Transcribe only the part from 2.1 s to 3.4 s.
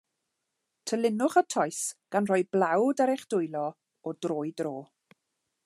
gan roi blawd ar eich